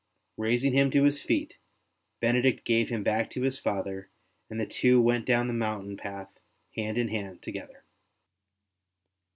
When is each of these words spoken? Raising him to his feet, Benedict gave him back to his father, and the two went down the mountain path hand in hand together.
Raising 0.37 0.73
him 0.73 0.89
to 0.89 1.03
his 1.03 1.21
feet, 1.21 1.59
Benedict 2.21 2.65
gave 2.65 2.89
him 2.89 3.03
back 3.03 3.29
to 3.29 3.43
his 3.43 3.59
father, 3.59 4.09
and 4.49 4.59
the 4.59 4.65
two 4.65 4.99
went 4.99 5.27
down 5.27 5.47
the 5.47 5.53
mountain 5.53 5.95
path 5.95 6.39
hand 6.75 6.97
in 6.97 7.09
hand 7.09 7.43
together. 7.43 7.83